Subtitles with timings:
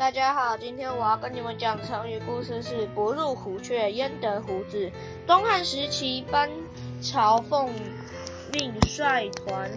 [0.00, 4.90] 大家好，今天我要跟你们讲成语故事是“不入虎穴焉得虎子”。
[5.28, 6.48] 东汉时期，班
[7.02, 7.68] 朝奉
[8.50, 9.70] 命率团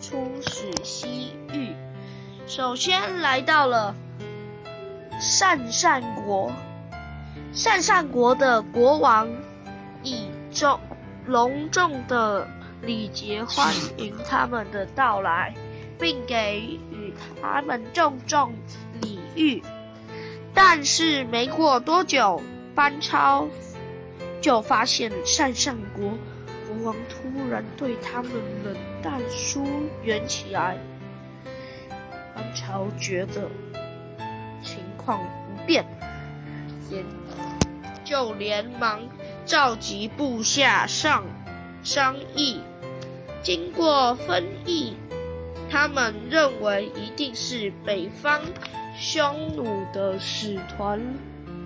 [0.00, 1.74] 出使西域，
[2.46, 3.96] 首先来到了
[5.20, 6.52] 鄯善国。
[7.52, 9.28] 鄯善国的国王
[10.04, 10.78] 以重
[11.26, 12.46] 隆重的
[12.80, 15.52] 礼节欢迎他们的到来，
[15.98, 17.12] 并给予
[17.42, 18.52] 他们重重
[19.36, 19.62] 玉。
[20.54, 22.42] 但是没过多久，
[22.74, 23.48] 班超
[24.40, 26.12] 就发现鄯善国
[26.68, 28.32] 国王突然对他们
[28.64, 29.66] 冷淡疏
[30.02, 30.78] 远起来。
[32.34, 33.48] 班超觉得
[34.62, 35.84] 情况不便，
[36.90, 37.04] 也。
[38.04, 39.00] 就连忙
[39.46, 41.24] 召集部下上
[41.82, 42.60] 商议。
[43.42, 44.94] 经过分议，
[45.70, 48.42] 他们认为一定是北方
[48.96, 51.00] 匈奴的使团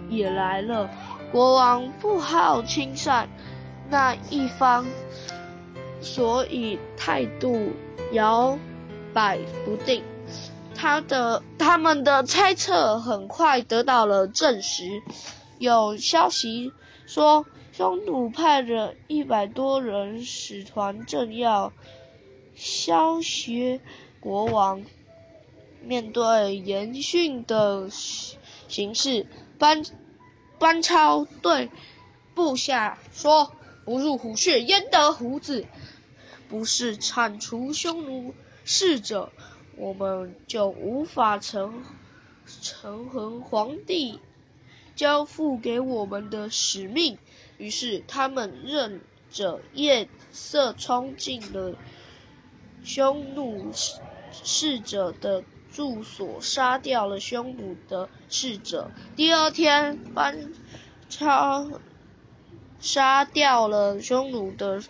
[0.09, 0.91] 也来了。
[1.31, 3.29] 国王不好亲善
[3.91, 4.87] 那一方，
[6.01, 7.73] 所以态度
[8.12, 8.59] 摇
[9.12, 10.03] 摆不定。
[10.75, 15.03] 他的他们的猜测很快得到了证实。
[15.59, 16.73] 有消息
[17.05, 21.73] 说，匈奴派了一百多人使团，正要
[22.55, 23.81] 消削
[24.20, 24.83] 国王。
[25.83, 29.27] 面对严峻的形势，
[29.59, 29.83] 班
[30.59, 31.70] 班超对
[32.35, 33.53] 部下说
[33.85, 35.67] ：“不入虎穴，焉得虎子？
[36.48, 39.33] 不是铲除匈奴使者，
[39.77, 41.85] 我们就无法成
[42.63, 44.20] 成恒皇帝。”
[44.97, 47.19] 交付给我们的使命，
[47.57, 48.03] 于是。
[48.09, 51.77] 他们任着夜色冲进了
[52.83, 53.70] 匈奴
[54.33, 55.45] 使者的
[55.79, 58.91] 住所，杀掉了匈奴的侍者。
[59.15, 60.51] 第二天，班
[61.09, 61.70] 超
[62.81, 64.83] 杀掉了匈奴的。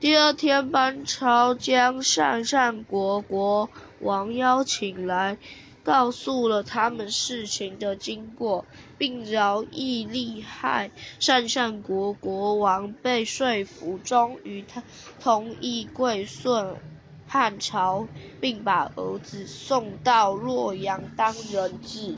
[0.00, 3.70] 第二天，班超将鄯善国国
[4.00, 5.38] 王邀请来。
[5.84, 8.66] 告诉了他们事情的经过，
[8.98, 10.90] 并饶益利害。
[11.18, 14.82] 鄯善国国王被说服，终于他
[15.20, 16.74] 同意归顺
[17.30, 18.08] 汉朝，
[18.40, 22.16] 并把儿子送到洛阳当人质。